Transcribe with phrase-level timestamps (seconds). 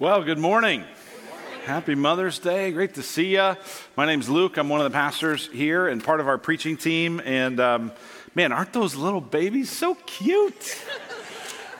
[0.00, 0.84] Well, good morning.
[1.66, 2.72] Happy Mother's Day.
[2.72, 3.54] Great to see you.
[3.98, 4.56] My name's Luke.
[4.56, 7.20] I'm one of the pastors here and part of our preaching team.
[7.22, 7.92] And um,
[8.34, 10.82] man, aren't those little babies so cute?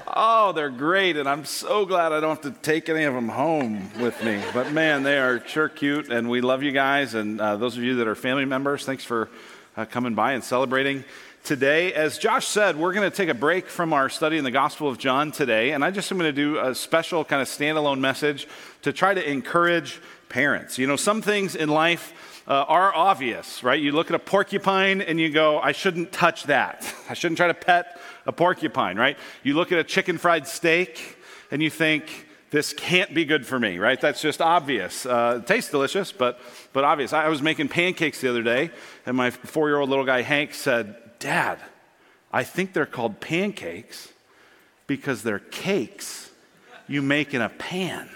[0.07, 1.17] Oh, they're great.
[1.17, 4.43] And I'm so glad I don't have to take any of them home with me.
[4.53, 6.11] But man, they are sure cute.
[6.11, 7.15] And we love you guys.
[7.15, 9.31] And uh, those of you that are family members, thanks for
[9.79, 11.05] uh, coming by and celebrating
[11.45, 11.93] today.
[11.93, 14.89] As Josh said, we're going to take a break from our study in the Gospel
[14.89, 18.01] of John today, and I just am going to do a special kind of standalone
[18.01, 18.47] message
[18.83, 20.79] to try to encourage parents.
[20.79, 23.81] You know, some things in life uh, are obvious, right?
[23.81, 26.93] You look at a porcupine and you go, I shouldn't touch that.
[27.09, 29.17] I shouldn't try to pet a porcupine, right?
[29.43, 31.19] You look at a chicken fried steak
[31.51, 34.01] and you think, this can't be good for me, right?
[34.01, 35.07] That's just obvious.
[35.07, 36.41] Uh, it tastes delicious, but,
[36.73, 37.13] but obvious.
[37.13, 38.73] I was making pancakes the other day,
[39.07, 41.61] and my four year old little guy, Hank, said, Dad,
[42.33, 44.09] I think they're called pancakes
[44.89, 46.31] because they're cakes
[46.89, 48.09] you make in a pan.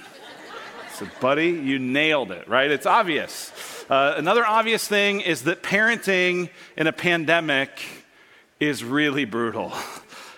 [0.94, 2.70] So, buddy, you nailed it, right?
[2.70, 3.52] It's obvious.
[3.88, 7.80] Uh, another obvious thing is that parenting in a pandemic
[8.58, 9.72] is really brutal.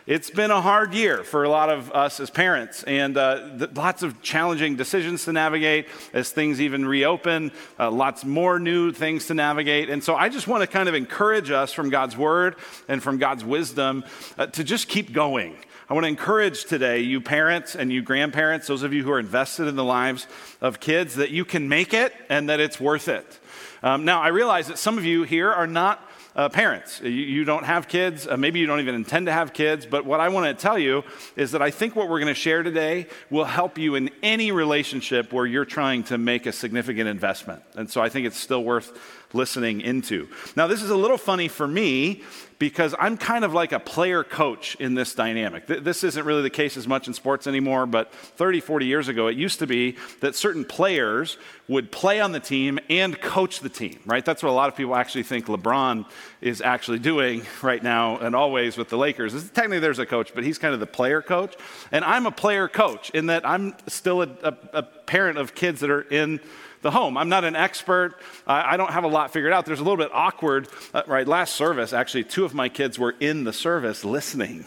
[0.06, 4.04] It's been a hard year for a lot of us as parents, and uh, lots
[4.04, 9.34] of challenging decisions to navigate as things even reopen, uh, lots more new things to
[9.34, 9.90] navigate.
[9.90, 12.54] And so I just want to kind of encourage us from God's word
[12.86, 14.04] and from God's wisdom
[14.38, 15.56] uh, to just keep going.
[15.90, 19.18] I want to encourage today you parents and you grandparents, those of you who are
[19.18, 20.28] invested in the lives
[20.60, 23.40] of kids, that you can make it and that it's worth it.
[23.82, 26.05] Um, now, I realize that some of you here are not
[26.36, 27.00] uh, parents.
[27.00, 30.04] You, you, don't have kids, uh, maybe you don't even intend to have kids, but
[30.04, 31.02] what I want to tell you
[31.34, 34.52] is that I think what we're going to share today will help you in any
[34.52, 37.62] relationship where you're trying to make a significant investment.
[37.74, 38.92] And so I think it's still worth
[39.32, 40.28] listening into.
[40.54, 42.22] Now, this is a little funny for me
[42.58, 45.66] because I'm kind of like a player coach in this dynamic.
[45.66, 49.26] This isn't really the case as much in sports anymore, but 30, 40 years ago,
[49.26, 51.36] it used to be that certain players
[51.68, 54.24] would play on the team and coach the team, right?
[54.24, 56.06] That's what a lot of people actually think LeBron
[56.40, 59.32] is actually doing right now and always with the Lakers.
[59.50, 61.56] Technically, there's a coach, but he's kind of the player coach.
[61.92, 65.80] And I'm a player coach in that I'm still a, a, a parent of kids
[65.80, 66.40] that are in
[66.86, 67.16] the home.
[67.16, 68.14] I'm not an expert.
[68.46, 69.66] I don't have a lot figured out.
[69.66, 71.26] There's a little bit awkward, uh, right?
[71.26, 74.64] Last service, actually, two of my kids were in the service listening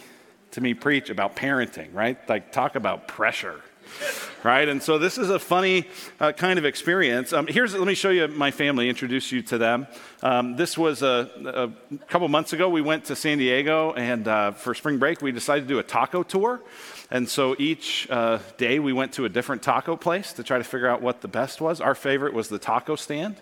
[0.51, 2.17] to me preach about parenting, right?
[2.29, 3.61] Like, talk about pressure.
[4.43, 5.85] Right, and so this is a funny
[6.19, 7.33] uh, kind of experience.
[7.33, 9.87] Um, here's, let me show you my family, introduce you to them.
[10.23, 11.29] Um, this was a,
[11.91, 12.69] a, couple months ago.
[12.69, 15.83] We went to San Diego, and uh, for spring break, we decided to do a
[15.83, 16.61] taco tour.
[17.11, 20.63] And so each uh, day we went to a different taco place to try to
[20.63, 21.81] figure out what the best was.
[21.81, 23.35] Our favorite was the taco stand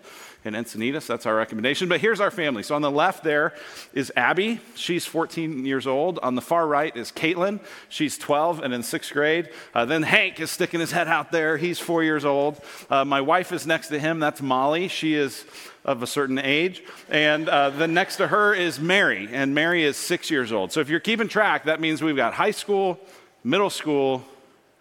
[0.47, 1.06] in Encinitas.
[1.06, 1.88] That's our recommendation.
[1.88, 2.63] But here's our family.
[2.63, 3.53] So on the left there
[3.94, 4.59] is Abby.
[4.75, 6.18] She's 14 years old.
[6.19, 7.59] On the far right is Caitlin.
[7.90, 9.50] She's 12 and in sixth grade.
[9.75, 11.58] Uh, then Hank is sticking his head out there.
[11.58, 12.59] He's four years old.
[12.90, 14.19] Uh, my wife is next to him.
[14.19, 14.88] That's Molly.
[14.88, 15.46] She is
[15.84, 16.84] of a certain age.
[17.09, 19.29] And uh, then next to her is Mary.
[19.31, 20.72] And Mary is six years old.
[20.72, 23.00] So if you're keeping track, that means we've got high school,
[23.44, 24.24] middle school,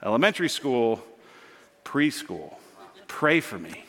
[0.02, 1.02] elementary school,
[1.84, 2.54] preschool.
[3.08, 3.85] Pray for me.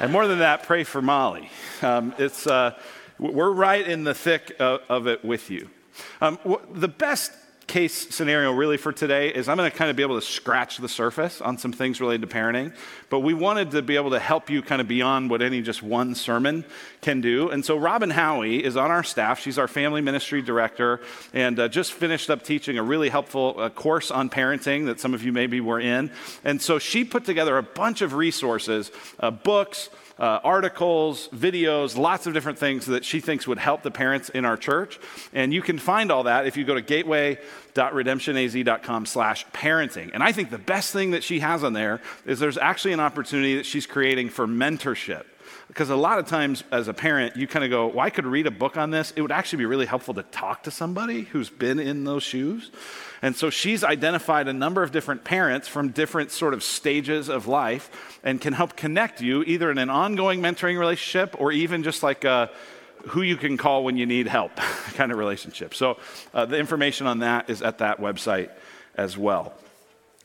[0.00, 1.50] And more than that, pray for Molly.
[1.82, 2.74] Um, it's, uh,
[3.18, 5.68] we're right in the thick of, of it with you.
[6.22, 6.38] Um,
[6.72, 7.32] the best
[7.70, 10.78] case scenario really for today is I'm going to kind of be able to scratch
[10.78, 12.74] the surface on some things related to parenting,
[13.10, 15.80] but we wanted to be able to help you kind of beyond what any just
[15.80, 16.64] one sermon
[17.00, 17.48] can do.
[17.48, 19.38] And so Robin Howie is on our staff.
[19.38, 21.00] She's our family ministry director
[21.32, 25.14] and uh, just finished up teaching a really helpful uh, course on parenting that some
[25.14, 26.10] of you maybe were in.
[26.42, 32.26] And so she put together a bunch of resources, uh, books, uh, articles, videos, lots
[32.26, 35.00] of different things that she thinks would help the parents in our church.
[35.32, 40.10] And you can find all that if you go to gateway.redemptionaz.com slash parenting.
[40.12, 43.00] And I think the best thing that she has on there is there's actually an
[43.00, 45.24] opportunity that she's creating for mentorship.
[45.70, 48.26] Because a lot of times as a parent, you kind of go, well, I could
[48.26, 49.12] read a book on this.
[49.14, 52.72] It would actually be really helpful to talk to somebody who's been in those shoes.
[53.22, 57.46] And so she's identified a number of different parents from different sort of stages of
[57.46, 62.02] life and can help connect you either in an ongoing mentoring relationship or even just
[62.02, 62.50] like a,
[63.10, 64.56] who you can call when you need help
[64.94, 65.74] kind of relationship.
[65.74, 65.98] So
[66.34, 68.50] uh, the information on that is at that website
[68.96, 69.54] as well.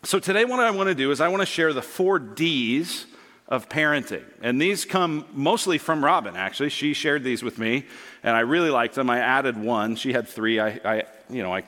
[0.01, 3.05] So today, what I want to do is I want to share the four D's
[3.47, 4.23] of parenting.
[4.41, 6.69] And these come mostly from Robin, actually.
[6.69, 7.85] She shared these with me,
[8.23, 9.09] and I really liked them.
[9.09, 9.95] I added one.
[9.95, 10.59] She had three.
[10.59, 11.63] I, I you know, I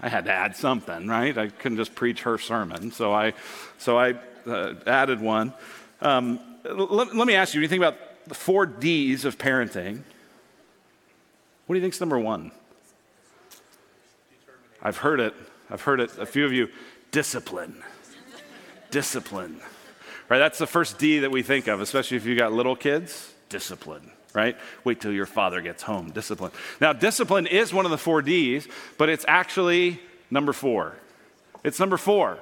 [0.00, 1.36] I had to add something, right?
[1.36, 2.92] I couldn't just preach her sermon.
[2.92, 3.34] So I,
[3.78, 4.14] so I
[4.46, 5.52] uh, added one.
[6.00, 7.96] Um, let, let me ask you, when you think about
[8.26, 10.02] the four D's of parenting,
[11.66, 12.52] what do you think is number one?
[14.80, 15.34] I've heard it.
[15.70, 16.16] I've heard it.
[16.18, 16.68] A few of you.
[17.10, 17.82] Discipline.
[18.90, 19.60] discipline.
[20.28, 20.38] Right?
[20.38, 23.32] That's the first D that we think of, especially if you've got little kids.
[23.48, 24.56] Discipline right?
[24.84, 26.10] Wait till your father gets home.
[26.10, 26.52] Discipline.
[26.80, 30.94] Now, discipline is one of the four D's, but it's actually number four.
[31.64, 32.38] It's number four.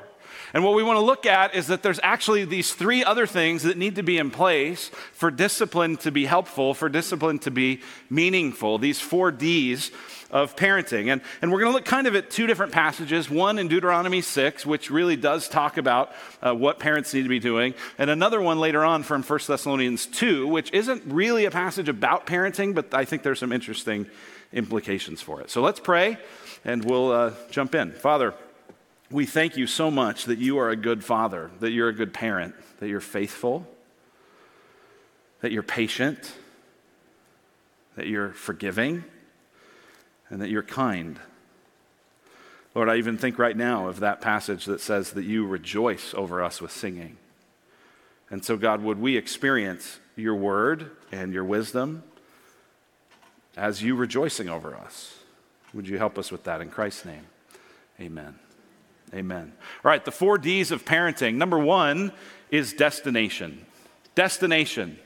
[0.56, 3.64] And what we want to look at is that there's actually these three other things
[3.64, 7.82] that need to be in place for discipline to be helpful, for discipline to be
[8.08, 8.78] meaningful.
[8.78, 9.90] These four D's
[10.30, 11.12] of parenting.
[11.12, 14.22] And, and we're going to look kind of at two different passages one in Deuteronomy
[14.22, 18.40] 6, which really does talk about uh, what parents need to be doing, and another
[18.40, 22.94] one later on from 1 Thessalonians 2, which isn't really a passage about parenting, but
[22.94, 24.06] I think there's some interesting
[24.54, 25.50] implications for it.
[25.50, 26.16] So let's pray
[26.64, 27.92] and we'll uh, jump in.
[27.92, 28.32] Father,
[29.10, 32.12] we thank you so much that you are a good father, that you're a good
[32.12, 33.66] parent, that you're faithful,
[35.40, 36.32] that you're patient,
[37.96, 39.04] that you're forgiving
[40.28, 41.18] and that you're kind.
[42.74, 46.42] Lord, I even think right now of that passage that says that you rejoice over
[46.42, 47.16] us with singing.
[48.28, 52.02] And so, God, would we experience your word and your wisdom
[53.56, 55.16] as you rejoicing over us?
[55.72, 57.26] Would you help us with that in Christ's name?
[58.00, 58.38] Amen.
[59.14, 59.52] Amen.
[59.84, 61.34] All right, the four D's of parenting.
[61.34, 62.12] Number one
[62.50, 63.64] is destination.
[64.14, 64.98] Destination.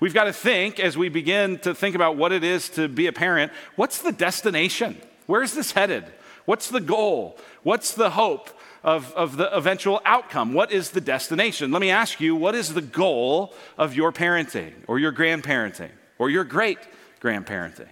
[0.00, 3.06] We've got to think as we begin to think about what it is to be
[3.06, 5.00] a parent what's the destination?
[5.26, 6.04] Where's this headed?
[6.44, 7.36] What's the goal?
[7.62, 8.48] What's the hope
[8.82, 10.54] of, of the eventual outcome?
[10.54, 11.70] What is the destination?
[11.70, 16.30] Let me ask you what is the goal of your parenting or your grandparenting or
[16.30, 16.78] your great
[17.20, 17.88] grandparenting?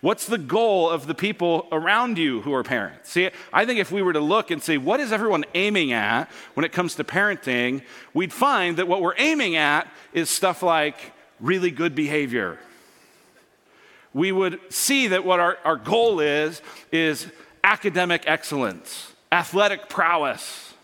[0.00, 3.10] What's the goal of the people around you who are parents?
[3.10, 6.30] See, I think if we were to look and see what is everyone aiming at
[6.54, 7.82] when it comes to parenting,
[8.14, 12.58] we'd find that what we're aiming at is stuff like really good behavior.
[14.14, 16.62] We would see that what our, our goal is
[16.92, 17.26] is
[17.64, 20.74] academic excellence, athletic prowess,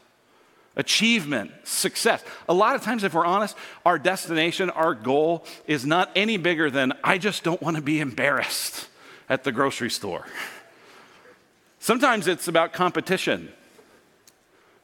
[0.75, 2.25] achievement, success.
[2.49, 3.57] A lot of times, if we're honest,
[3.87, 8.01] our destination, our goal is not any bigger than I just don't want to be
[8.01, 8.89] embarrassed
[9.29, 10.27] at the grocery store.
[11.79, 13.53] Sometimes it's about competition.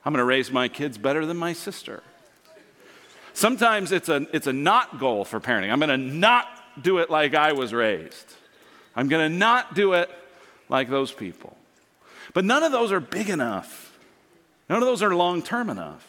[0.05, 2.03] I'm going to raise my kids better than my sister.
[3.33, 5.71] Sometimes it's a, it's a not goal for parenting.
[5.71, 6.47] I'm going to not
[6.83, 8.35] do it like I was raised.
[8.97, 10.11] I'm going to not do it
[10.69, 11.57] like those people.
[12.33, 13.99] But none of those are big enough.
[14.69, 16.07] None of those are long term enough.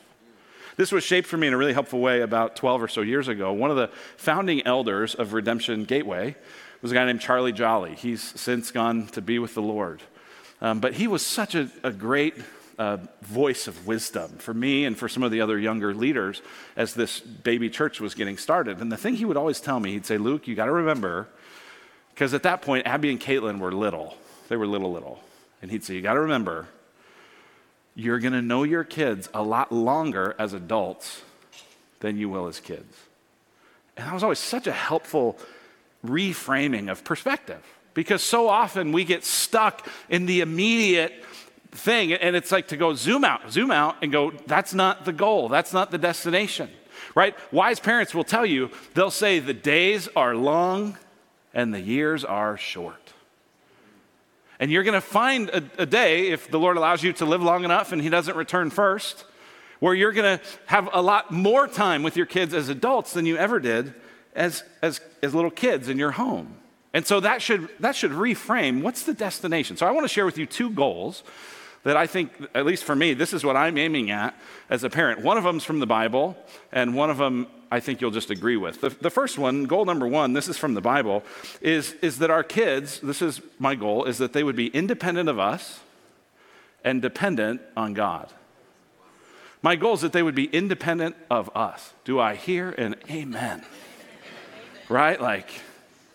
[0.78, 3.28] This was shaped for me in a really helpful way about 12 or so years
[3.28, 3.52] ago.
[3.54, 6.36] One of the founding elders of Redemption Gateway
[6.82, 7.96] was a guy named Charlie Jolly.
[7.96, 10.02] He's since gone to be with the Lord.
[10.62, 12.36] Um, but he was such a, a great
[12.78, 16.42] uh, voice of wisdom for me and for some of the other younger leaders
[16.76, 18.80] as this baby church was getting started.
[18.80, 21.28] And the thing he would always tell me, he'd say, Luke, you got to remember,
[22.14, 24.16] because at that point, Abby and Caitlin were little.
[24.50, 25.20] They were little, little.
[25.62, 26.68] And he'd say, You got to remember,
[27.94, 31.22] you're going to know your kids a lot longer as adults
[32.00, 32.98] than you will as kids.
[33.96, 35.38] And that was always such a helpful
[36.06, 37.64] reframing of perspective
[37.94, 41.14] because so often we get stuck in the immediate
[41.72, 42.14] thing.
[42.14, 45.50] And it's like to go zoom out, zoom out and go, that's not the goal,
[45.50, 46.70] that's not the destination,
[47.16, 47.36] right?
[47.52, 50.98] Wise parents will tell you, they'll say, the days are long
[51.54, 52.96] and the years are short.
[54.60, 57.42] And you're going to find a, a, day, if the Lord allows you to live
[57.42, 59.26] long enough and He doesn't return first,
[59.80, 63.26] where you're going to have a lot more time with your kids as adults than
[63.26, 63.96] you ever did
[64.36, 66.56] as, as, as little kids in your home.
[66.94, 69.78] And so that should, that should reframe what's the destination.
[69.78, 71.24] So I want to share with you two goals
[71.84, 74.36] that I think, at least for me, this is what I'm aiming at
[74.70, 75.22] as a parent.
[75.22, 76.38] One of them's from the Bible,
[76.72, 78.82] and one of them I think you'll just agree with.
[78.82, 81.24] The, the first one, goal number one, this is from the Bible,
[81.62, 85.30] is, is that our kids, this is my goal, is that they would be independent
[85.30, 85.80] of us
[86.84, 88.30] and dependent on God.
[89.62, 91.94] My goal is that they would be independent of us.
[92.04, 93.64] Do I hear an amen?
[94.92, 95.20] Right?
[95.20, 95.50] Like,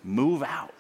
[0.05, 0.73] move out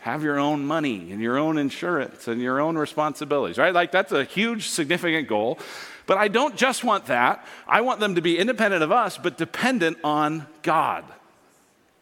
[0.00, 3.74] have your own money and your own insurance and your own responsibilities, right?
[3.74, 5.58] Like that's a huge, significant goal.
[6.06, 7.46] But I don't just want that.
[7.66, 11.04] I want them to be independent of us, but dependent on God.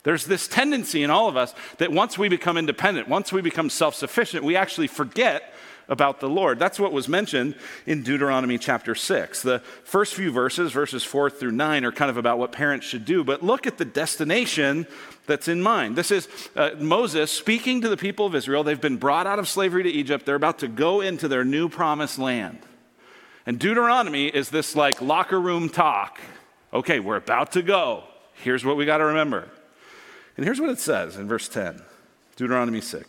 [0.04, 3.68] There's this tendency in all of us that once we become independent, once we become
[3.68, 5.52] self sufficient, we actually forget
[5.88, 6.58] about the Lord.
[6.58, 7.54] That's what was mentioned
[7.86, 9.42] in Deuteronomy chapter 6.
[9.42, 13.04] The first few verses, verses 4 through 9, are kind of about what parents should
[13.04, 14.86] do, but look at the destination
[15.26, 15.96] that's in mind.
[15.96, 18.64] This is uh, Moses speaking to the people of Israel.
[18.64, 21.68] They've been brought out of slavery to Egypt, they're about to go into their new
[21.68, 22.58] promised land.
[23.44, 26.20] And Deuteronomy is this like locker room talk.
[26.72, 28.04] Okay, we're about to go.
[28.34, 29.48] Here's what we got to remember.
[30.36, 31.80] And here's what it says in verse 10,
[32.34, 33.08] Deuteronomy 6.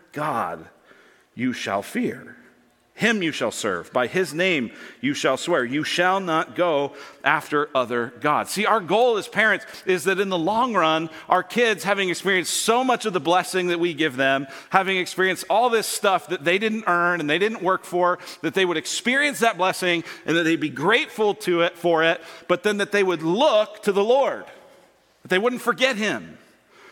[0.11, 0.67] God
[1.35, 2.35] you shall fear.
[2.93, 3.91] Him you shall serve.
[3.91, 5.65] By his name you shall swear.
[5.65, 8.51] You shall not go after other gods.
[8.51, 12.53] See, our goal as parents is that in the long run, our kids, having experienced
[12.53, 16.43] so much of the blessing that we give them, having experienced all this stuff that
[16.43, 20.37] they didn't earn and they didn't work for, that they would experience that blessing and
[20.37, 23.91] that they'd be grateful to it for it, but then that they would look to
[23.91, 24.45] the Lord,
[25.23, 26.37] that they wouldn't forget him,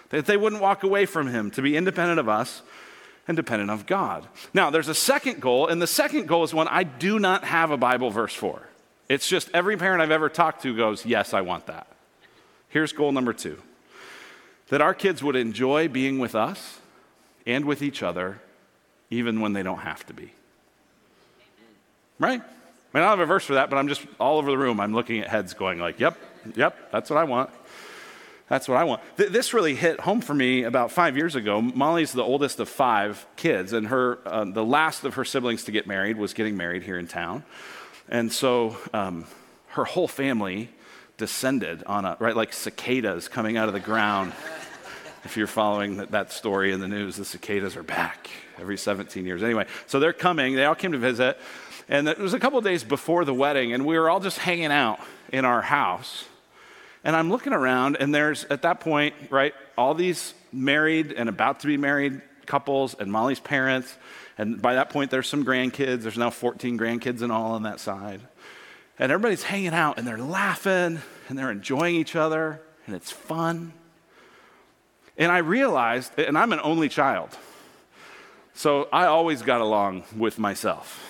[0.09, 2.63] that they wouldn't walk away from him to be independent of us
[3.29, 4.27] and dependent of God.
[4.55, 7.69] Now, there's a second goal, and the second goal is one I do not have
[7.69, 8.67] a Bible verse for.
[9.07, 11.85] It's just every parent I've ever talked to goes, Yes, I want that.
[12.69, 13.61] Here's goal number two
[14.69, 16.79] that our kids would enjoy being with us
[17.45, 18.39] and with each other,
[19.11, 20.33] even when they don't have to be.
[22.19, 22.41] Right?
[22.41, 24.57] I mean, I don't have a verse for that, but I'm just all over the
[24.57, 24.79] room.
[24.79, 26.17] I'm looking at heads going like, yep,
[26.55, 27.51] yep, that's what I want.
[28.49, 29.01] That's what I want.
[29.15, 31.61] Th- this really hit home for me about five years ago.
[31.61, 35.71] Molly's the oldest of five kids, and her, uh, the last of her siblings to
[35.71, 37.43] get married was getting married here in town.
[38.09, 39.25] And so um,
[39.69, 40.69] her whole family
[41.17, 44.33] descended on a, right, like cicadas coming out of the ground.
[45.23, 49.25] if you're following that, that story in the news, the cicadas are back every 17
[49.25, 49.43] years.
[49.43, 50.55] Anyway, so they're coming.
[50.55, 51.37] They all came to visit.
[51.87, 54.71] And it was a couple days before the wedding, and we were all just hanging
[54.71, 54.99] out
[55.31, 56.25] in our house.
[57.03, 61.61] And I'm looking around, and there's at that point, right, all these married and about
[61.61, 63.95] to be married couples and Molly's parents.
[64.37, 66.01] And by that point, there's some grandkids.
[66.01, 68.21] There's now 14 grandkids and all on that side.
[68.97, 73.71] And everybody's hanging out and they're laughing and they're enjoying each other and it's fun.
[75.17, 77.37] And I realized, and I'm an only child,
[78.53, 81.05] so I always got along with myself.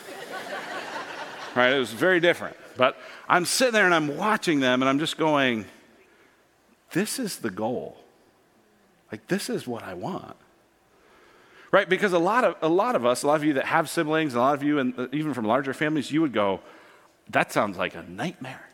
[1.55, 1.74] right?
[1.74, 2.58] It was very different.
[2.75, 5.65] But I'm sitting there and I'm watching them and I'm just going,
[6.91, 7.98] this is the goal.
[9.12, 10.36] Like, this is what I want.
[11.72, 11.88] Right?
[11.88, 14.34] Because a lot of, a lot of us, a lot of you that have siblings,
[14.34, 16.62] a lot of you, and uh, even from larger families, you would go,
[17.29, 18.65] that sounds like a nightmare.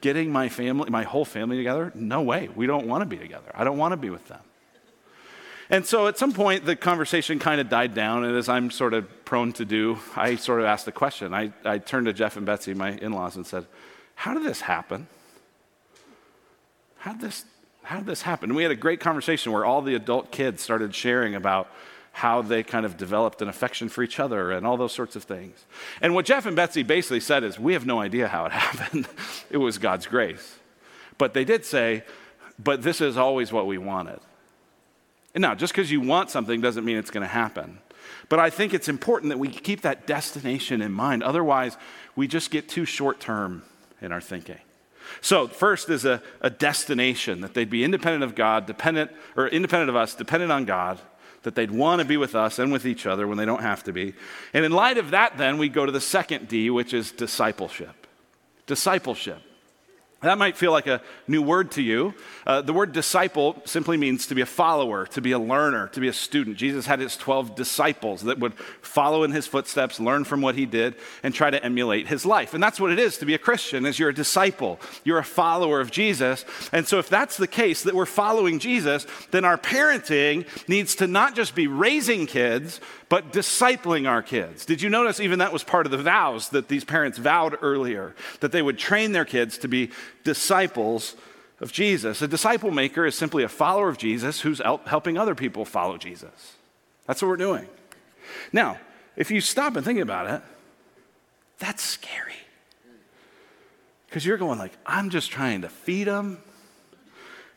[0.00, 1.92] Getting my family, my whole family together?
[1.94, 2.48] No way.
[2.54, 3.50] We don't want to be together.
[3.54, 4.40] I don't want to be with them.
[5.70, 8.92] And so at some point, the conversation kind of died down, and as I'm sort
[8.92, 11.32] of prone to do, I sort of asked the question.
[11.32, 13.66] I, I turned to Jeff and Betsy, my in laws, and said,
[14.14, 15.06] How did this happen?
[17.04, 17.44] How did this,
[17.82, 18.48] how did this happen?
[18.48, 21.70] And we had a great conversation where all the adult kids started sharing about
[22.12, 25.22] how they kind of developed an affection for each other and all those sorts of
[25.22, 25.66] things.
[26.00, 29.06] And what Jeff and Betsy basically said is, we have no idea how it happened.
[29.50, 30.56] it was God's grace.
[31.18, 32.04] But they did say,
[32.58, 34.20] but this is always what we wanted.
[35.34, 37.80] And now, just because you want something doesn't mean it's going to happen.
[38.30, 41.22] But I think it's important that we keep that destination in mind.
[41.22, 41.76] Otherwise,
[42.16, 43.62] we just get too short term
[44.00, 44.56] in our thinking.
[45.20, 49.90] So, first is a, a destination that they'd be independent of God, dependent, or independent
[49.90, 51.00] of us, dependent on God,
[51.42, 53.84] that they'd want to be with us and with each other when they don't have
[53.84, 54.14] to be.
[54.52, 58.06] And in light of that, then, we go to the second D, which is discipleship.
[58.66, 59.42] Discipleship.
[60.24, 62.14] That might feel like a new word to you.
[62.46, 66.00] Uh, the word disciple simply means to be a follower, to be a learner, to
[66.00, 66.56] be a student.
[66.56, 70.64] Jesus had his 12 disciples that would follow in his footsteps, learn from what he
[70.64, 72.54] did, and try to emulate his life.
[72.54, 74.80] And that's what it is to be a Christian, is you're a disciple.
[75.04, 76.44] You're a follower of Jesus.
[76.72, 81.06] And so if that's the case, that we're following Jesus, then our parenting needs to
[81.06, 82.80] not just be raising kids,
[83.14, 84.66] but discipling our kids.
[84.66, 88.12] Did you notice even that was part of the vows that these parents vowed earlier,
[88.40, 89.92] that they would train their kids to be
[90.24, 91.14] disciples
[91.60, 92.22] of Jesus?
[92.22, 96.56] A disciple maker is simply a follower of Jesus who's helping other people follow Jesus.
[97.06, 97.68] That's what we're doing.
[98.52, 98.78] Now,
[99.14, 100.42] if you stop and think about it,
[101.60, 102.32] that's scary.
[104.08, 106.38] Because you're going like, I'm just trying to feed them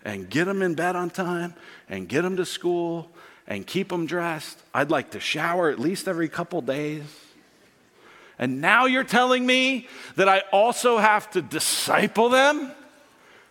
[0.06, 1.56] and get them in bed on time
[1.90, 3.10] and get them to school
[3.48, 4.60] and keep them dressed.
[4.74, 7.04] I'd like to shower at least every couple days.
[8.39, 12.72] And now you're telling me that I also have to disciple them?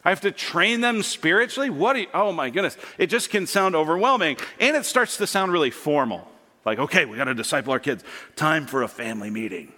[0.05, 1.71] I have to train them spiritually?
[1.71, 1.97] What?
[1.97, 2.77] You, oh my goodness.
[2.97, 4.37] It just can sound overwhelming.
[4.61, 6.29] And it starts to sound really formal.
[6.65, 8.05] Like, okay, we got to disciple our kids.
[8.37, 9.73] Time for a family meeting.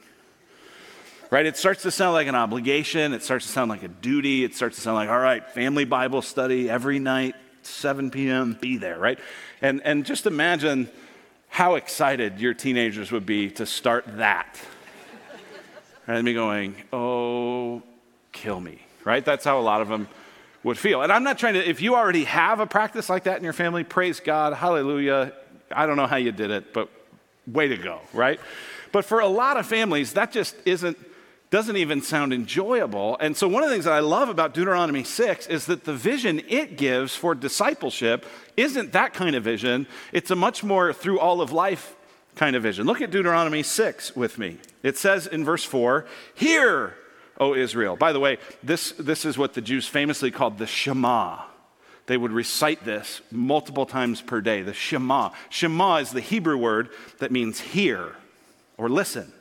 [1.31, 1.47] Right?
[1.47, 3.15] It starts to sound like an obligation.
[3.15, 4.45] It starts to sound like a duty.
[4.45, 8.77] It starts to sound like, all right, family Bible study every night, 7 p.m., be
[8.77, 9.19] there, right?
[9.61, 10.89] And, and just imagine
[11.49, 14.59] how excited your teenagers would be to start that.
[16.07, 17.83] And me going, oh,
[18.33, 19.25] kill me, right?
[19.25, 20.09] That's how a lot of them
[20.63, 21.03] would feel.
[21.03, 23.53] And I'm not trying to, if you already have a practice like that in your
[23.53, 25.33] family, praise God, hallelujah.
[25.71, 26.89] I don't know how you did it, but
[27.47, 28.41] way to go, right?
[28.93, 30.99] But for a lot of families, that just isn't
[31.51, 33.17] doesn't even sound enjoyable.
[33.21, 35.95] And so, one of the things that I love about Deuteronomy 6 is that the
[35.95, 38.27] vision it gives for discipleship
[38.57, 41.97] isn't that kind of vision, it's a much more through all of life
[42.35, 42.87] kind of vision.
[42.87, 44.59] Look at Deuteronomy 6 with me.
[44.83, 46.95] It says in verse 4 Hear,
[47.41, 47.97] O Israel.
[47.97, 51.43] By the way, this, this is what the Jews famously called the Shema.
[52.07, 55.31] They would recite this multiple times per day, the Shema.
[55.51, 56.89] Shema is the Hebrew word
[57.19, 58.17] that means hear
[58.77, 59.33] or listen.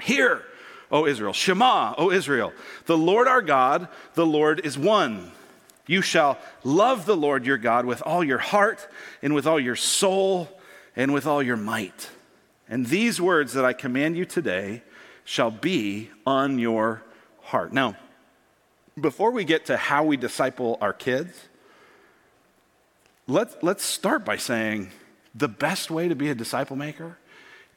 [0.00, 0.42] Hear,
[0.90, 1.32] O Israel.
[1.32, 2.52] Shema, O Israel.
[2.86, 5.32] The Lord our God, the Lord is one.
[5.86, 8.86] You shall love the Lord your God with all your heart
[9.22, 10.48] and with all your soul
[10.96, 12.10] and with all your might.
[12.68, 14.82] And these words that I command you today
[15.24, 17.02] shall be on your
[17.42, 17.72] heart.
[17.72, 17.96] Now,
[19.00, 21.48] before we get to how we disciple our kids,
[23.26, 24.90] let's, let's start by saying
[25.34, 27.16] the best way to be a disciple maker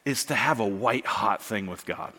[0.03, 2.11] is to have a white hot thing with God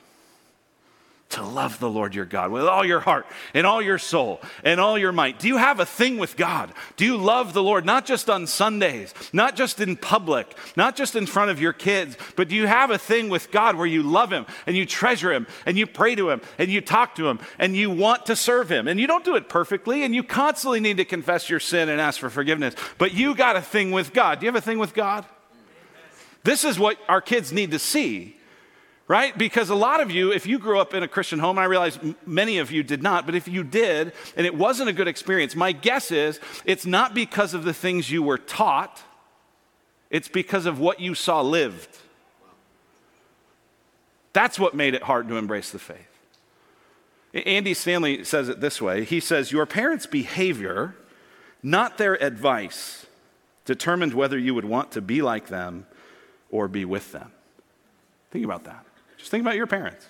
[1.33, 4.79] to love the Lord your God with all your heart and all your soul and
[4.79, 5.39] all your might.
[5.39, 6.73] Do you have a thing with God?
[6.97, 11.17] Do you love the Lord not just on Sundays, not just in public, not just
[11.17, 14.03] in front of your kids, but do you have a thing with God where you
[14.03, 17.29] love Him and you treasure Him and you pray to Him and you talk to
[17.29, 18.87] Him and you want to serve Him?
[18.87, 22.01] And you don't do it perfectly and you constantly need to confess your sin and
[22.01, 24.41] ask for forgiveness, but you got a thing with God.
[24.41, 25.25] Do you have a thing with God?
[26.45, 28.37] This is what our kids need to see
[29.13, 29.37] right?
[29.37, 31.99] Because a lot of you, if you grew up in a Christian home, I realize
[32.25, 35.55] many of you did not, but if you did and it wasn't a good experience,
[35.55, 39.03] my guess is it's not because of the things you were taught,
[40.09, 41.99] it's because of what you saw lived.
[44.33, 46.09] That's what made it hard to embrace the faith.
[47.35, 50.97] Andy Stanley says it this way He says, Your parents' behavior,
[51.63, 53.05] not their advice,
[53.67, 55.87] determined whether you would want to be like them
[56.51, 57.31] or be with them.
[58.31, 58.87] Think about that.
[59.23, 60.05] Just think about your parents.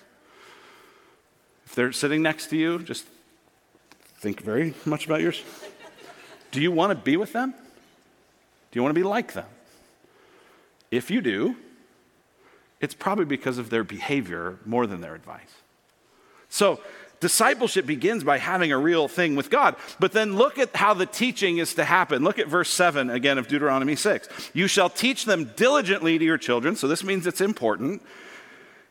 [1.67, 3.05] If they're sitting next to you, just
[4.17, 5.43] think very much about yours.
[6.49, 7.51] Do you want to be with them?
[7.51, 9.45] Do you want to be like them?
[10.89, 11.55] If you do,
[12.81, 15.61] it's probably because of their behavior more than their advice.
[16.49, 16.79] So,
[17.19, 19.75] discipleship begins by having a real thing with God.
[19.99, 22.23] But then look at how the teaching is to happen.
[22.23, 24.27] Look at verse 7 again of Deuteronomy 6.
[24.55, 26.75] You shall teach them diligently to your children.
[26.75, 28.01] So, this means it's important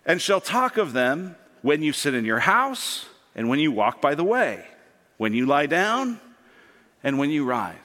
[0.05, 4.01] and shall talk of them when you sit in your house and when you walk
[4.01, 4.65] by the way,
[5.17, 6.21] when you lie down
[7.03, 7.77] and when you rise.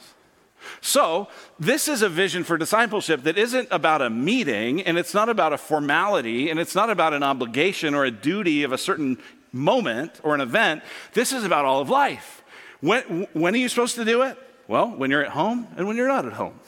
[0.82, 1.28] So,
[1.60, 5.54] this is a vision for discipleship that isn't about a meeting and it's not about
[5.54, 9.18] a formality and it's not about an obligation or a duty of a certain
[9.54, 10.84] moment or an event.
[11.14, 12.44] This is about all of life.
[12.82, 14.38] When, when are you supposed to do it?
[14.68, 16.60] Well, when you're at home and when you're not at home.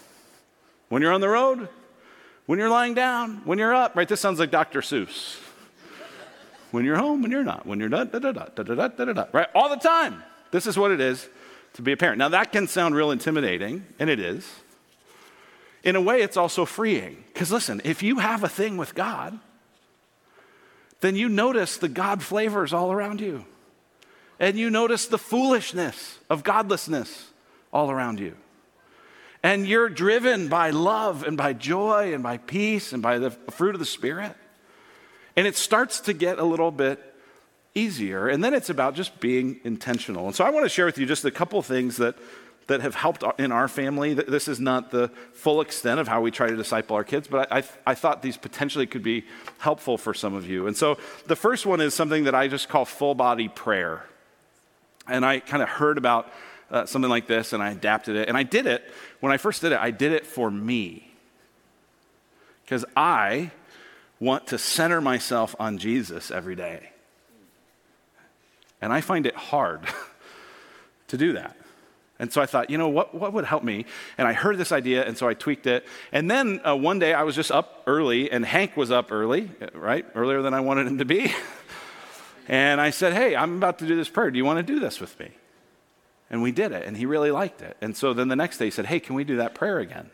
[0.88, 1.68] When you're on the road
[2.50, 4.08] when you're lying down, when you're up, right?
[4.08, 4.82] This sounds like Dr.
[4.82, 5.38] Seuss.
[6.72, 8.88] When you're home, when you're not, when you're da da da da da da da
[8.88, 9.48] da da, right?
[9.54, 10.24] All the time.
[10.50, 11.30] This is what it is
[11.74, 12.18] to be a parent.
[12.18, 14.52] Now, that can sound real intimidating, and it is.
[15.84, 17.24] In a way, it's also freeing.
[17.32, 19.38] Because listen, if you have a thing with God,
[21.02, 23.46] then you notice the God flavors all around you.
[24.40, 27.28] And you notice the foolishness of godlessness
[27.72, 28.36] all around you
[29.44, 33.76] and you're driven by love and by joy and by peace and by the fruit
[33.76, 34.36] of the Spirit.
[35.36, 37.00] And it starts to get a little bit
[37.74, 38.28] easier.
[38.28, 40.28] And then it's about just being intentional.
[40.28, 42.16] And so I want to share with you just a couple things that,
[42.68, 44.14] that have helped in our family.
[44.14, 47.50] This is not the full extent of how we try to disciple our kids, but
[47.52, 49.26] I, I, I thought these potentially could be
[49.60, 50.68] helpful for some of you.
[50.68, 50.98] And so
[51.28, 54.06] the first one is something that I just call full body prayer.
[55.08, 56.30] And I kind of heard about
[56.72, 58.28] uh, something like this and I adapted it.
[58.28, 58.84] And I did it,
[59.20, 61.12] when I first did it, I did it for me.
[62.64, 63.52] Because I
[64.20, 66.92] want to center myself on Jesus every day.
[68.82, 69.82] And I find it hard
[71.08, 71.56] to do that.
[72.20, 73.86] And so I thought, you know, what, what would help me?
[74.18, 75.86] And I heard this idea, and so I tweaked it.
[76.12, 79.50] And then uh, one day I was just up early, and Hank was up early,
[79.74, 80.06] right?
[80.14, 81.34] Earlier than I wanted him to be.
[82.50, 84.32] and I said, hey, I'm about to do this prayer.
[84.32, 85.32] Do you want to do this with me?
[86.30, 87.76] And we did it, and he really liked it.
[87.82, 90.12] And so then the next day he said, Hey, can we do that prayer again?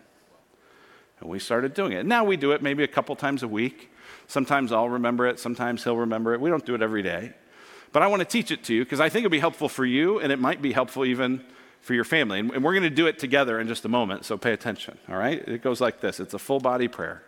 [1.20, 2.06] And we started doing it.
[2.06, 3.92] Now we do it maybe a couple times a week.
[4.28, 6.42] Sometimes I'll remember it, sometimes he'll remember it.
[6.42, 7.34] We don't do it every day.
[7.92, 9.86] But I want to teach it to you because I think it'll be helpful for
[9.86, 11.44] you, and it might be helpful even
[11.82, 12.40] for your family.
[12.40, 15.18] And we're going to do it together in just a moment, so pay attention, all
[15.18, 15.48] right?
[15.48, 17.24] It goes like this it's a full body prayer.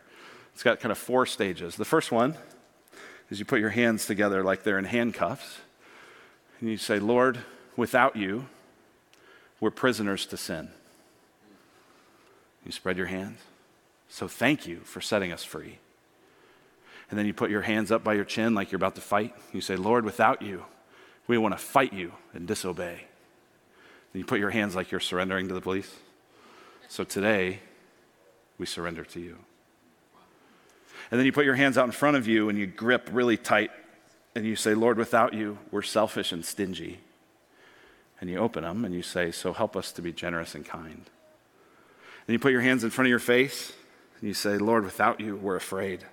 [0.53, 1.75] It's got kind of four stages.
[1.75, 2.35] The first one
[3.29, 5.59] is you put your hands together like they're in handcuffs
[6.59, 7.39] And you say, Lord,
[7.75, 8.47] without you,
[9.59, 10.69] we're prisoners to sin.
[12.65, 13.39] You spread your hands.
[14.09, 15.79] So thank you for setting us free.
[17.09, 19.33] And then you put your hands up by your chin like you're about to fight.
[19.53, 20.65] You say, Lord, without you,
[21.27, 23.05] we want to fight you and disobey.
[24.13, 25.93] Then you put your hands like you're surrendering to the police.
[26.89, 27.59] So today,
[28.57, 29.37] we surrender to you.
[31.11, 33.37] And then you put your hands out in front of you and you grip really
[33.37, 33.71] tight
[34.35, 36.99] and you say, Lord, without you, we're selfish and stingy.
[38.19, 41.09] And you open them and you say, So help us to be generous and kind.
[42.27, 43.71] And you put your hands in front of your face
[44.19, 46.03] and you say, Lord, without you, we're afraid.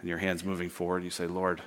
[0.00, 1.60] And your hands moving forward, you say, Lord,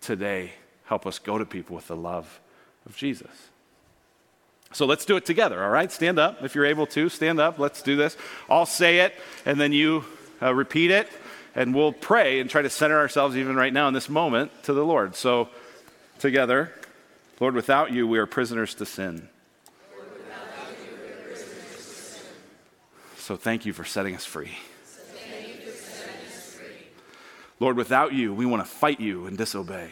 [0.00, 0.52] today,
[0.84, 2.40] help us go to people with the love
[2.84, 3.30] of Jesus.
[4.72, 5.92] So let's do it together, all right?
[5.92, 7.08] Stand up if you're able to.
[7.08, 7.58] Stand up.
[7.58, 8.16] Let's do this.
[8.48, 9.14] I'll say it,
[9.46, 10.04] and then you
[10.40, 11.08] uh, repeat it,
[11.54, 14.72] and we'll pray and try to center ourselves, even right now in this moment, to
[14.72, 15.14] the Lord.
[15.14, 15.50] So,
[16.18, 16.72] together,
[17.42, 19.28] Lord, without you, we are prisoners to sin.
[23.16, 24.56] So, thank you for setting us free.
[27.58, 29.90] Lord, without you, we want to fight you and disobey.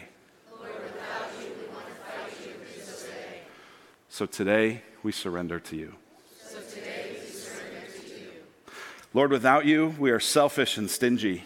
[4.07, 5.95] So today we surrender to you.
[6.47, 8.29] So today we surrender to you.
[9.13, 11.43] Lord, without you, we are selfish and stingy.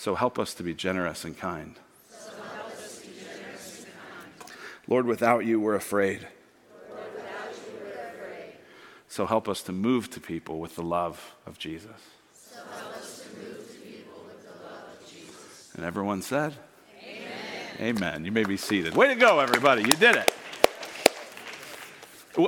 [0.00, 1.78] So help us to be generous and kind.
[4.88, 6.26] Lord, without you, we're afraid.
[9.08, 11.90] So help us to move to people with the love of Jesus.
[12.32, 12.60] So
[15.06, 15.70] Jesus.
[15.76, 16.54] And everyone said,
[17.78, 18.24] Amen.
[18.24, 18.94] You may be seated.
[18.96, 19.82] Way to go, everybody.
[19.82, 20.30] You did it.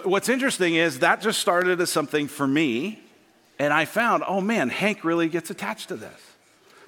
[0.06, 3.00] What's interesting is that just started as something for me,
[3.58, 6.31] and I found, oh man, Hank really gets attached to this.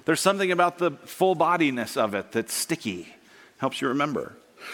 [0.05, 3.13] There's something about the full bodiness of it that's sticky,
[3.57, 4.33] helps you remember.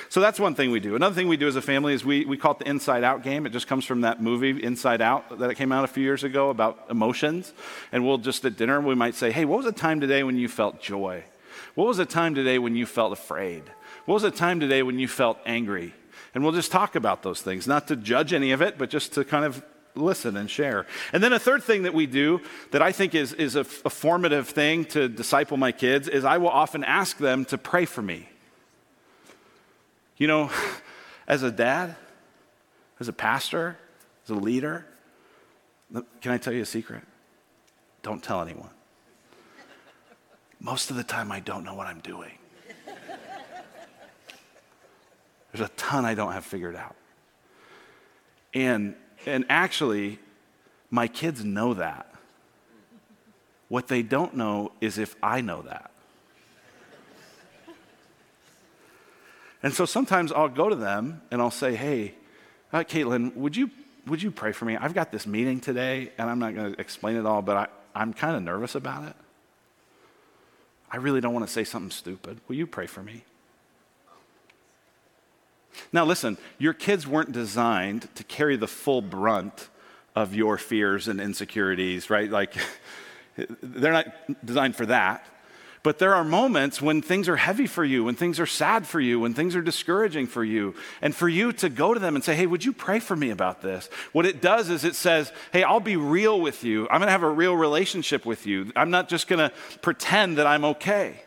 [0.10, 0.96] So that's one thing we do.
[0.96, 3.24] Another thing we do as a family is we, we call it the Inside Out
[3.24, 3.46] game.
[3.46, 6.50] It just comes from that movie, Inside Out, that came out a few years ago
[6.50, 7.54] about emotions.
[7.92, 10.38] And we'll just at dinner, we might say, hey, what was a time today when
[10.38, 11.24] you felt joy?
[11.76, 13.64] What was a time today when you felt afraid?
[14.06, 15.94] What was a time today when you felt angry?
[16.34, 19.14] And we'll just talk about those things, not to judge any of it, but just
[19.14, 19.64] to kind of
[19.96, 20.86] listen and share.
[21.14, 23.90] And then a third thing that we do that I think is, is a, a
[23.90, 28.02] formative thing to disciple my kids is I will often ask them to pray for
[28.02, 28.30] me.
[30.18, 30.52] You know,
[31.28, 31.96] as a dad,
[33.00, 33.78] as a pastor,
[34.24, 34.86] as a leader,
[36.22, 37.04] can I tell you a secret?
[38.02, 38.70] Don't tell anyone
[40.62, 42.34] most of the time I don't know what I'm doing.
[45.52, 46.96] There's a ton I don't have figured out.
[48.54, 50.20] And, and actually,
[50.90, 52.08] my kids know that.
[53.68, 55.92] What they don't know is if I know that.
[59.64, 62.16] And so sometimes I'll go to them and I'll say, hey,
[62.74, 63.70] uh, Caitlin, would you,
[64.08, 64.76] would you pray for me?
[64.76, 67.68] I've got this meeting today, and I'm not going to explain it all, but I,
[67.94, 69.16] I'm kind of nervous about it.
[70.92, 72.40] I really don't want to say something stupid.
[72.48, 73.24] Will you pray for me?
[75.92, 79.70] Now, listen, your kids weren't designed to carry the full brunt
[80.16, 82.30] of your fears and insecurities, right?
[82.30, 82.54] Like,
[83.62, 85.26] they're not designed for that.
[85.84, 89.00] But there are moments when things are heavy for you, when things are sad for
[89.00, 90.76] you, when things are discouraging for you.
[91.02, 93.32] And for you to go to them and say, hey, would you pray for me
[93.32, 93.90] about this?
[94.12, 96.84] What it does is it says, hey, I'll be real with you.
[96.84, 98.72] I'm going to have a real relationship with you.
[98.76, 101.24] I'm not just going to pretend that I'm okay.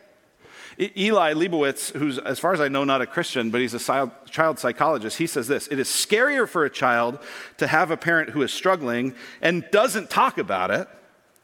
[0.78, 4.58] Eli Lebowitz, who's, as far as I know, not a Christian, but he's a child
[4.58, 7.18] psychologist, he says this It is scarier for a child
[7.58, 10.88] to have a parent who is struggling and doesn't talk about it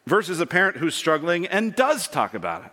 [0.06, 2.72] versus a parent who's struggling and does talk about it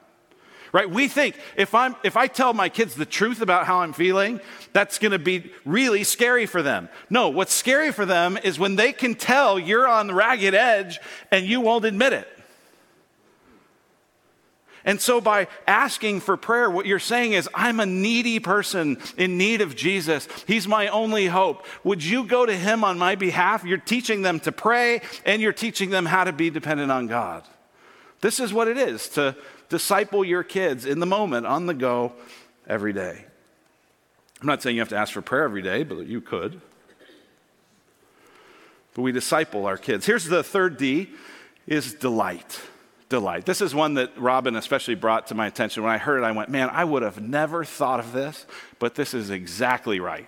[0.71, 0.89] right?
[0.89, 4.39] We think if, I'm, if I tell my kids the truth about how I'm feeling,
[4.73, 6.89] that's going to be really scary for them.
[7.09, 10.99] No, what's scary for them is when they can tell you're on the ragged edge
[11.31, 12.27] and you won't admit it.
[14.87, 19.37] And so, by asking for prayer, what you're saying is, I'm a needy person in
[19.37, 20.27] need of Jesus.
[20.47, 21.65] He's my only hope.
[21.83, 23.63] Would you go to Him on my behalf?
[23.63, 27.43] You're teaching them to pray and you're teaching them how to be dependent on God.
[28.21, 29.35] This is what it is to,
[29.69, 32.13] disciple your kids in the moment, on the go,
[32.67, 33.25] every day.
[34.41, 36.61] I'm not saying you have to ask for prayer every day, but you could.
[38.93, 40.05] But we disciple our kids.
[40.05, 41.09] Here's the third D
[41.65, 42.61] is delight.
[43.09, 43.45] Delight.
[43.45, 45.81] This is one that Robin especially brought to my attention.
[45.81, 48.45] When I heard it, I went, man, I would have never thought of this,
[48.79, 50.27] but this is exactly right.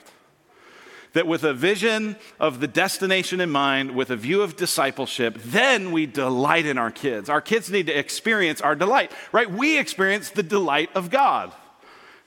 [1.14, 5.92] that with a vision of the destination in mind, with a view of discipleship, then
[5.92, 7.30] we delight in our kids.
[7.30, 9.50] Our kids need to experience our delight, right?
[9.50, 11.54] We experience the delight of God.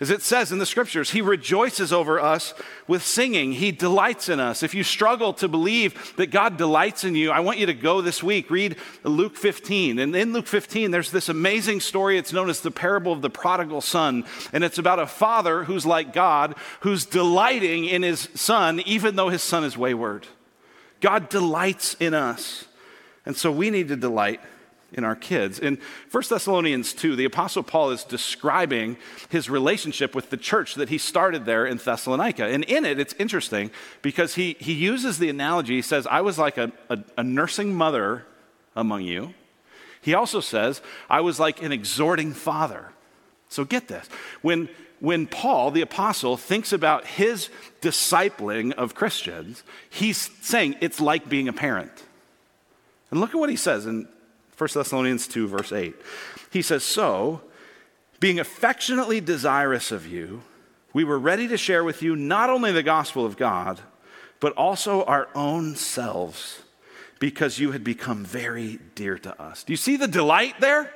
[0.02, 2.54] As it says in the scriptures, He rejoices over us
[2.88, 3.52] with singing.
[3.52, 4.64] He delights in us.
[4.64, 8.00] If you struggle to believe that God delights in you, I want you to go
[8.00, 10.00] this week, read Luke 15.
[10.00, 12.18] And in Luke 15, there's this amazing story.
[12.18, 14.24] It's known as the parable of the prodigal son.
[14.52, 19.28] And it's about a father who's like God, who's delighting in his son, even though
[19.28, 20.26] his son is wayward.
[21.00, 22.64] God delights in us.
[23.24, 24.40] And so we need to delight
[24.94, 25.58] in our kids.
[25.58, 25.78] In
[26.10, 28.96] 1 Thessalonians 2, the Apostle Paul is describing
[29.28, 32.46] his relationship with the church that he started there in Thessalonica.
[32.46, 33.70] And in it, it's interesting
[34.02, 35.76] because he, he uses the analogy.
[35.76, 38.26] He says, I was like a, a, a nursing mother
[38.76, 39.34] among you.
[40.00, 42.90] He also says, I was like an exhorting father.
[43.48, 44.08] So get this.
[44.40, 47.50] When, when Paul, the apostle, thinks about his
[47.80, 51.92] discipling of Christians, he's saying it's like being a parent.
[53.10, 54.08] And look at what he says in
[54.62, 55.92] 1 Thessalonians 2, verse 8.
[56.52, 57.40] He says, So,
[58.20, 60.42] being affectionately desirous of you,
[60.92, 63.80] we were ready to share with you not only the gospel of God,
[64.38, 66.60] but also our own selves,
[67.18, 69.64] because you had become very dear to us.
[69.64, 70.94] Do you see the delight there?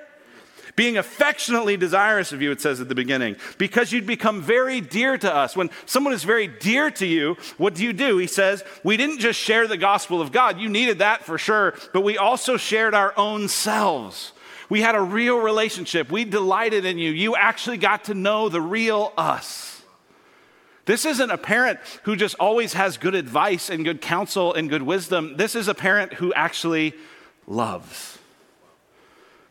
[0.76, 5.16] Being affectionately desirous of you, it says at the beginning, because you'd become very dear
[5.18, 5.56] to us.
[5.56, 8.18] When someone is very dear to you, what do you do?
[8.18, 11.74] He says, We didn't just share the gospel of God, you needed that for sure,
[11.92, 14.32] but we also shared our own selves.
[14.68, 16.10] We had a real relationship.
[16.10, 17.10] We delighted in you.
[17.10, 19.82] You actually got to know the real us.
[20.86, 24.82] This isn't a parent who just always has good advice and good counsel and good
[24.82, 25.36] wisdom.
[25.36, 26.94] This is a parent who actually
[27.46, 28.18] loves.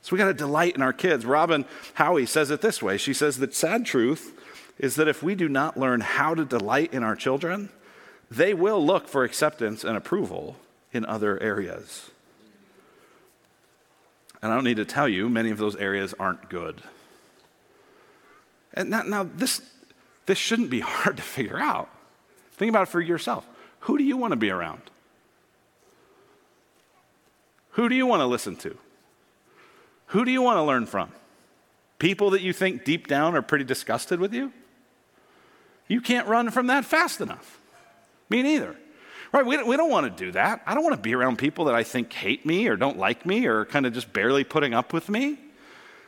[0.05, 1.25] So we got to delight in our kids.
[1.25, 1.65] Robin
[1.95, 4.39] Howie says it this way She says, The sad truth
[4.77, 7.69] is that if we do not learn how to delight in our children,
[8.29, 10.57] they will look for acceptance and approval
[10.93, 12.11] in other areas.
[14.43, 16.83] And I don't need to tell you, many of those areas aren't good.
[18.75, 19.59] And now, now this,
[20.27, 21.89] this shouldn't be hard to figure out.
[22.51, 23.43] Think about it for yourself.
[23.79, 24.83] Who do you want to be around?
[27.71, 28.77] Who do you want to listen to?
[30.15, 31.11] Who do you want to learn from?
[31.99, 34.53] People that you think deep down are pretty disgusted with you?
[35.89, 37.59] You can't run from that fast enough.
[38.29, 38.77] Me neither.
[39.33, 39.45] Right?
[39.45, 40.61] We don't, we don't want to do that.
[40.65, 43.25] I don't want to be around people that I think hate me or don't like
[43.25, 45.37] me or kind of just barely putting up with me.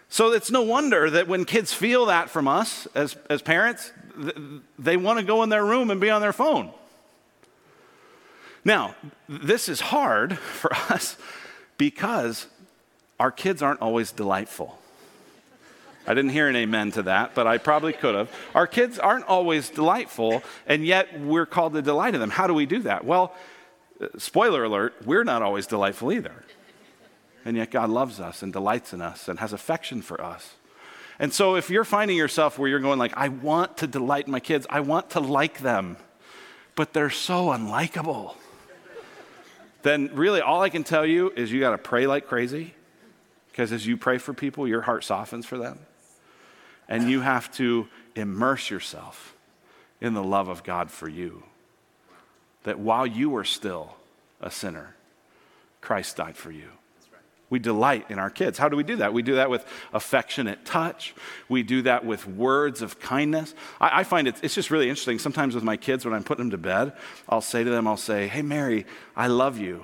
[0.07, 3.91] So it's no wonder that when kids feel that from us as, as parents,
[4.79, 6.71] they want to go in their room and be on their phone.
[8.63, 8.95] Now,
[9.27, 11.17] this is hard for us
[11.77, 12.47] because
[13.19, 14.77] our kids aren't always delightful.
[16.07, 18.31] I didn't hear an amen to that, but I probably could have.
[18.55, 22.29] Our kids aren't always delightful, and yet we're called to delight in them.
[22.29, 23.03] How do we do that?
[23.03, 23.35] Well,
[24.17, 26.45] spoiler alert, we're not always delightful either.
[27.43, 30.55] And yet God loves us and delights in us and has affection for us.
[31.19, 34.39] And so if you're finding yourself where you're going like, I want to delight my
[34.39, 35.97] kids, I want to like them,
[36.75, 38.35] but they're so unlikable,
[39.81, 42.75] then really all I can tell you is you got to pray like crazy
[43.57, 45.79] because as you pray for people, your heart softens for them.
[46.87, 49.35] And you have to immerse yourself
[49.99, 51.41] in the love of God for you.
[52.65, 53.95] That while you were still
[54.39, 54.95] a sinner,
[55.81, 56.67] Christ died for you.
[57.49, 58.59] We delight in our kids.
[58.59, 59.11] How do we do that?
[59.11, 61.15] We do that with affectionate touch.
[61.49, 63.55] We do that with words of kindness.
[63.81, 65.17] I, I find it, it's just really interesting.
[65.17, 66.93] Sometimes with my kids, when I'm putting them to bed,
[67.27, 69.83] I'll say to them, I'll say, Hey, Mary, I love you.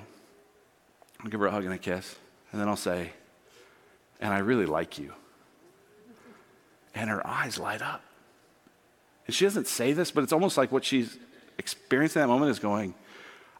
[1.18, 2.14] I'll give her a hug and a kiss.
[2.52, 3.10] And then I'll say,
[4.20, 5.12] and I really like you.
[6.94, 8.02] And her eyes light up.
[9.26, 11.16] And she doesn't say this, but it's almost like what she's
[11.58, 12.94] experiencing in that moment is going,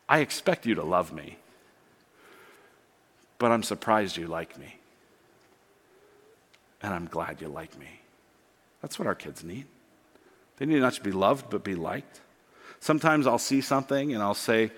[0.09, 1.39] I expect you to love me,
[3.39, 4.77] but I'm surprised you like me.
[6.83, 8.01] And I'm glad you like me.
[8.83, 9.67] That's what our kids need.
[10.59, 12.21] They need not to be loved, but be liked.
[12.81, 14.71] Sometimes I'll see something and I'll say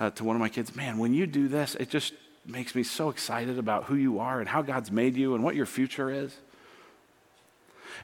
[0.00, 2.12] uh, to one of my kids, Man, when you do this, it just
[2.46, 5.54] makes me so excited about who you are and how God's made you and what
[5.54, 6.36] your future is.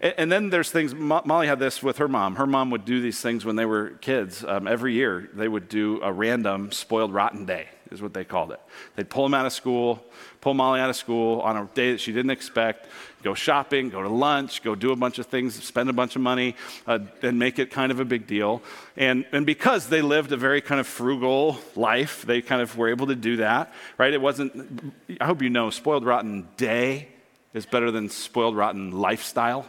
[0.01, 2.37] And, and then there's things, Molly had this with her mom.
[2.37, 4.45] Her mom would do these things when they were kids.
[4.45, 8.53] Um, every year, they would do a random spoiled rotten day, is what they called
[8.53, 8.61] it.
[8.97, 10.05] They'd pull him out of school,
[10.41, 12.87] pull Molly out of school on a day that she didn't expect,
[13.23, 16.23] go shopping, go to lunch, go do a bunch of things, spend a bunch of
[16.23, 16.55] money,
[16.87, 18.63] uh, and make it kind of a big deal.
[18.97, 22.89] And, and because they lived a very kind of frugal life, they kind of were
[22.89, 24.13] able to do that, right?
[24.13, 27.09] It wasn't, I hope you know, spoiled rotten day
[27.55, 29.67] is better than spoiled rotten lifestyle.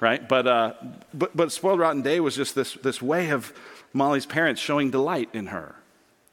[0.00, 0.26] right?
[0.26, 0.74] But, uh,
[1.12, 3.52] but, but Spoiled Rotten Day was just this, this way of
[3.92, 5.74] Molly's parents showing delight in her.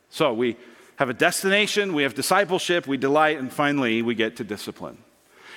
[0.10, 0.58] So we
[0.98, 4.98] have a destination, we have discipleship, we delight, and finally we get to discipline.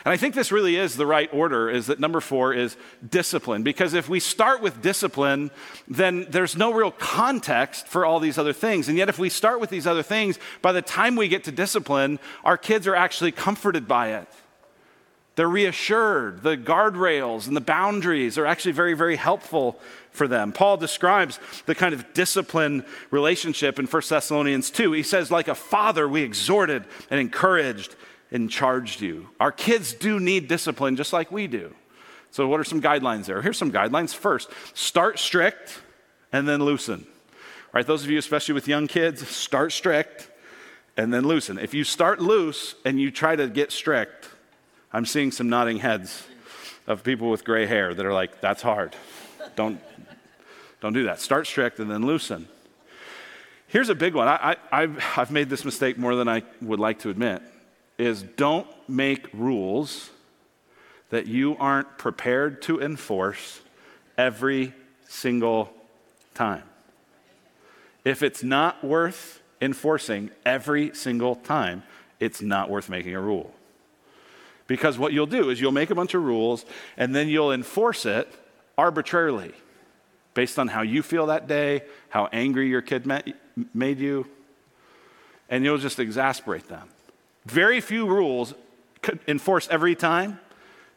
[0.04, 2.76] And I think this really is the right order is that number four is
[3.08, 3.62] discipline.
[3.62, 5.50] Because if we start with discipline,
[5.86, 8.88] then there's no real context for all these other things.
[8.88, 11.52] And yet, if we start with these other things, by the time we get to
[11.52, 14.28] discipline, our kids are actually comforted by it.
[15.38, 16.42] They're reassured.
[16.42, 19.78] The guardrails and the boundaries are actually very, very helpful
[20.10, 20.50] for them.
[20.50, 24.90] Paul describes the kind of discipline relationship in 1 Thessalonians 2.
[24.90, 27.94] He says, like a father, we exhorted and encouraged
[28.32, 29.28] and charged you.
[29.38, 31.72] Our kids do need discipline just like we do.
[32.32, 33.40] So, what are some guidelines there?
[33.40, 34.12] Here's some guidelines.
[34.12, 35.80] First, start strict
[36.32, 37.06] and then loosen.
[37.72, 40.32] Right, those of you, especially with young kids, start strict
[40.96, 41.60] and then loosen.
[41.60, 44.30] If you start loose and you try to get strict,
[44.92, 46.26] I'm seeing some nodding heads
[46.86, 48.96] of people with gray hair that are like, that's hard.
[49.54, 49.80] Don't,
[50.80, 51.20] don't do that.
[51.20, 52.48] Start strict and then loosen.
[53.66, 54.28] Here's a big one.
[54.28, 57.42] I, have made this mistake more than I would like to admit
[57.98, 60.10] is don't make rules
[61.10, 63.60] that you aren't prepared to enforce
[64.16, 64.72] every
[65.06, 65.70] single
[66.34, 66.62] time.
[68.04, 71.82] If it's not worth enforcing every single time,
[72.20, 73.52] it's not worth making a rule.
[74.68, 76.64] Because what you'll do is you'll make a bunch of rules
[76.96, 78.32] and then you'll enforce it
[78.76, 79.52] arbitrarily
[80.34, 83.10] based on how you feel that day, how angry your kid
[83.74, 84.28] made you,
[85.48, 86.88] and you'll just exasperate them
[87.48, 88.54] very few rules
[89.26, 90.38] enforced every time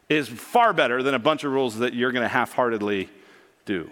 [0.08, 3.08] is far better than a bunch of rules that you're going to half-heartedly
[3.64, 3.90] do.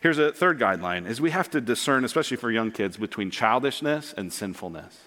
[0.00, 4.14] Here's a third guideline is we have to discern especially for young kids between childishness
[4.16, 4.98] and sinfulness.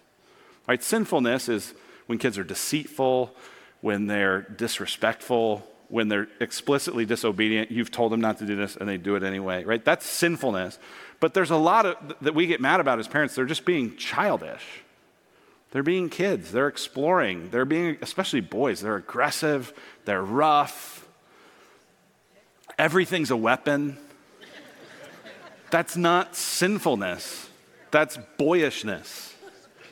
[0.67, 0.83] Right?
[0.83, 1.73] Sinfulness is
[2.07, 3.35] when kids are deceitful,
[3.81, 8.89] when they're disrespectful, when they're explicitly disobedient, you've told them not to do this and
[8.89, 9.83] they do it anyway, right?
[9.83, 10.79] That's sinfulness.
[11.19, 13.95] But there's a lot of that we get mad about as parents, they're just being
[13.95, 14.63] childish.
[15.71, 19.73] They're being kids, they're exploring, they're being, especially boys, they're aggressive,
[20.05, 21.05] they're rough.
[22.77, 23.97] Everything's a weapon.
[25.71, 27.49] That's not sinfulness,
[27.91, 29.34] that's boyishness.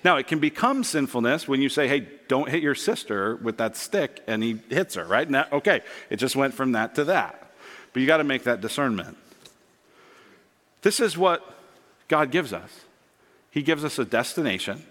[0.04, 3.78] Now, it can become sinfulness when you say, hey, don't hit your sister with that
[3.78, 5.30] stick, and he hits her, right?
[5.30, 7.52] Now, okay, it just went from that to that.
[7.94, 9.18] But you got to make that discernment.
[10.82, 11.58] This is what
[12.08, 12.70] God gives us
[13.50, 14.84] He gives us a destination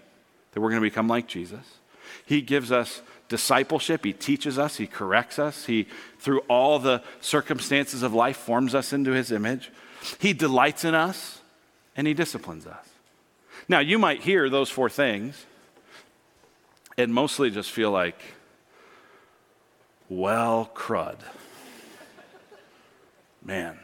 [0.51, 1.77] that we're going to become like Jesus.
[2.25, 4.05] He gives us discipleship.
[4.05, 4.77] He teaches us.
[4.77, 5.65] He corrects us.
[5.65, 5.87] He,
[6.19, 9.71] through all the circumstances of life, forms us into his image.
[10.19, 11.39] He delights in us
[11.95, 12.92] and he disciplines us.
[13.67, 15.45] Now, you might hear those four things
[16.97, 18.19] and mostly just feel like,
[20.09, 21.17] well, crud.
[23.43, 23.79] Man,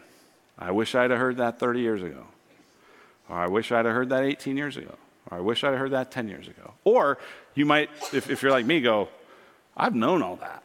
[0.58, 2.26] I wish I'd have heard that 30 years ago.
[3.30, 4.96] Or I wish I'd have heard that 18 years ago.
[5.30, 6.74] Or I wish I'd have heard that 10 years ago.
[6.84, 7.18] Or
[7.56, 9.10] you might, if, if you're like me, go,
[9.76, 10.64] I've known all that.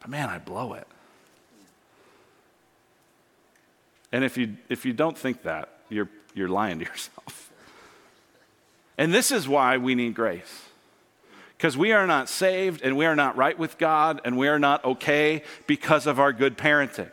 [0.00, 0.86] But man, I blow it.
[4.12, 7.50] And if you, if you don't think that, you're, you're lying to yourself.
[8.96, 10.64] And this is why we need grace.
[11.56, 14.58] Because we are not saved and we are not right with God and we are
[14.58, 17.10] not okay because of our good parenting.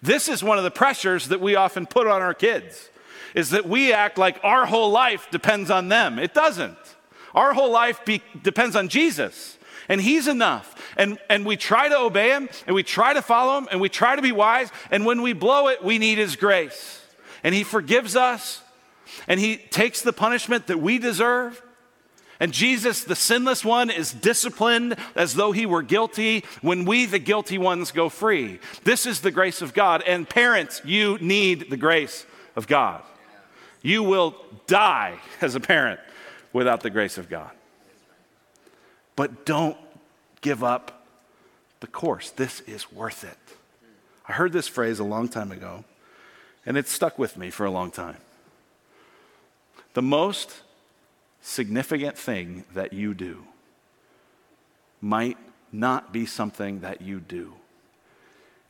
[0.00, 2.90] This is one of the pressures that we often put on our kids
[3.34, 6.18] is that we act like our whole life depends on them.
[6.18, 6.76] It doesn't.
[7.34, 9.56] Our whole life be, depends on Jesus,
[9.88, 10.74] and He's enough.
[10.96, 13.88] And, and we try to obey Him, and we try to follow Him, and we
[13.88, 17.01] try to be wise, and when we blow it, we need His grace.
[17.44, 18.62] And He forgives us,
[19.26, 21.62] and He takes the punishment that we deserve.
[22.40, 27.20] And Jesus, the sinless one, is disciplined as though he were guilty when we, the
[27.20, 28.58] guilty ones, go free.
[28.82, 30.02] This is the grace of God.
[30.02, 32.26] And parents, you need the grace
[32.56, 33.02] of God.
[33.80, 34.34] You will
[34.66, 36.00] die as a parent
[36.52, 37.52] without the grace of God.
[39.14, 39.76] But don't
[40.40, 41.06] give up
[41.78, 42.30] the course.
[42.30, 43.38] This is worth it.
[44.26, 45.84] I heard this phrase a long time ago,
[46.64, 48.18] and it stuck with me for a long time.
[49.94, 50.62] The most
[51.40, 53.44] significant thing that you do
[55.00, 55.38] might
[55.72, 57.54] not be something that you do,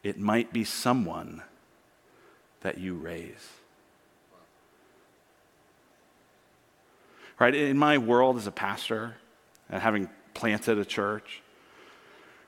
[0.03, 1.43] it might be someone
[2.63, 3.49] that you raise.
[7.43, 7.57] right?
[7.57, 9.17] In my world as a pastor
[9.69, 11.43] and having planted a church,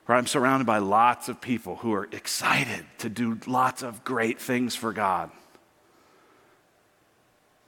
[0.05, 4.39] where I'm surrounded by lots of people who are excited to do lots of great
[4.39, 5.31] things for God.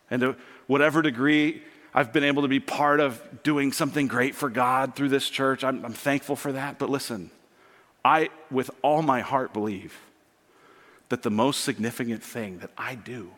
[0.10, 0.36] And to
[0.68, 1.64] whatever degree
[1.94, 5.64] I've been able to be part of doing something great for God through this church,
[5.64, 6.78] I'm, I'm thankful for that.
[6.78, 7.32] But listen,
[8.06, 9.98] I, with all my heart, believe
[11.10, 13.32] that the most significant thing that I do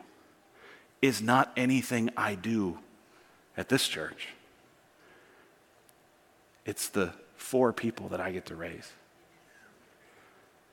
[1.00, 2.78] is not anything I do
[3.56, 4.28] at this church.
[6.66, 8.92] It's the four people that I get to raise.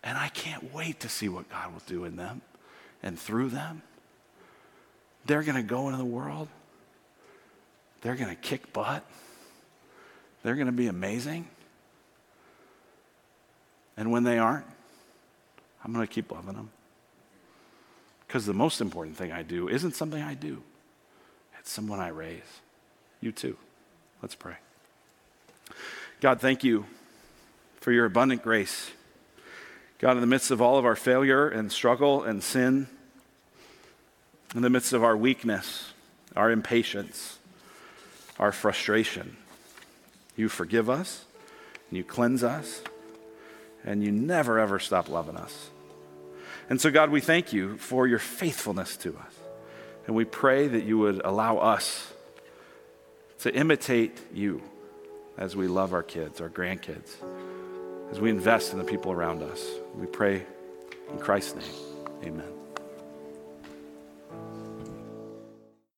[0.04, 2.42] And I can't wait to see what God will do in them
[3.02, 3.82] and through them.
[5.26, 6.50] They're going to go into the world.
[8.02, 9.04] They're going to kick butt.
[10.44, 11.48] They're going to be amazing.
[13.96, 14.66] And when they aren't,
[15.84, 16.70] I'm going to keep loving them.
[18.28, 20.62] Because the most important thing I do isn't something I do,
[21.60, 22.62] it's someone I raise.
[23.22, 23.58] You too.
[24.22, 24.56] Let's pray.
[26.20, 26.88] God, thank you
[27.80, 28.90] for your abundant grace.
[30.00, 32.88] God, in the midst of all of our failure and struggle and sin,
[34.56, 35.94] in the midst of our weakness,
[36.36, 37.38] our impatience,
[38.40, 39.38] our frustration,
[40.36, 41.26] you forgive us,
[41.90, 42.82] and you cleanse us,
[43.86, 45.70] and you never ever stop loving us.
[46.68, 49.34] And so, God, we thank you for your faithfulness to us.
[50.08, 52.12] And we pray that you would allow us
[53.40, 54.64] to imitate you
[55.38, 57.16] as we love our kids, our grandkids,
[58.12, 59.66] as we invest in the people around us.
[59.96, 60.46] We pray
[61.12, 62.34] in Christ's name.
[62.34, 62.57] Amen.